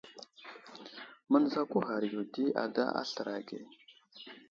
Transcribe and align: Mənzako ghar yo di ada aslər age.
Mənzako 1.31 1.77
ghar 1.87 2.03
yo 2.13 2.21
di 2.33 2.45
ada 2.63 2.83
aslər 3.01 3.27
age. 3.37 3.59